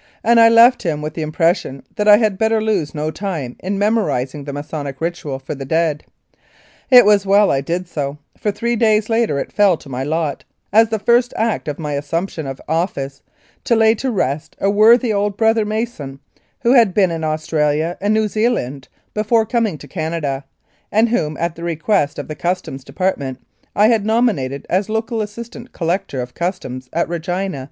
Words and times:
"and 0.22 0.38
I 0.38 0.50
left 0.50 0.82
him 0.82 1.00
with 1.00 1.14
the 1.14 1.22
impression 1.22 1.82
that 1.96 2.06
I 2.06 2.18
had 2.18 2.36
better 2.36 2.60
lose 2.60 2.94
no 2.94 3.10
time 3.10 3.56
in 3.60 3.78
memorising 3.78 4.44
the 4.44 4.52
Masonic 4.52 5.00
ritual 5.00 5.38
for 5.38 5.54
the 5.54 5.64
dead. 5.64 6.04
It 6.90 7.06
was 7.06 7.24
well 7.24 7.50
I 7.50 7.62
did 7.62 7.88
so, 7.88 8.18
for 8.36 8.50
three 8.52 8.76
days 8.76 9.08
later 9.08 9.38
it 9.38 9.50
fell 9.50 9.78
to 9.78 9.88
my 9.88 10.04
lot, 10.04 10.44
as 10.74 10.90
the 10.90 10.98
first 10.98 11.32
act 11.38 11.68
of 11.68 11.78
my 11.78 11.94
assumption 11.94 12.46
of 12.46 12.60
office, 12.68 13.22
to 13.64 13.74
lay 13.74 13.94
to 13.94 14.10
rest 14.10 14.56
a 14.60 14.68
worthy 14.70 15.10
old 15.10 15.38
brother 15.38 15.64
Mason, 15.64 16.20
who 16.60 16.74
had 16.74 16.92
been 16.92 17.10
in 17.10 17.24
Australia 17.24 17.96
and 17.98 18.12
New 18.12 18.28
Zealand 18.28 18.88
before 19.14 19.46
coming 19.46 19.78
to 19.78 19.88
Canada, 19.88 20.44
and 20.92 21.08
whom, 21.08 21.34
at 21.38 21.54
the 21.54 21.64
request 21.64 22.18
of 22.18 22.28
the 22.28 22.34
Customs 22.34 22.84
Department, 22.84 23.40
I 23.74 23.88
had 23.88 24.04
nominated 24.04 24.66
as 24.68 24.90
local 24.90 25.22
assistant 25.22 25.72
collector 25.72 26.20
of 26.20 26.34
Customs 26.34 26.90
at 26.92 27.08
Regina 27.08 27.48
in 27.56 27.60
1885. 27.60 27.70